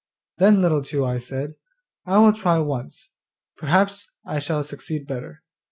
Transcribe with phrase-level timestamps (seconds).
[0.39, 1.57] Then Little Two eyes said,
[2.07, 3.11] 'I will just try once,
[3.55, 5.43] perhaps I shall succeed better.